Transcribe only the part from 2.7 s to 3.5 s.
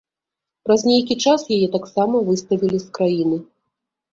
з краіны.